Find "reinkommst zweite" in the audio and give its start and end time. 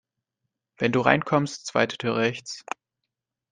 1.01-1.95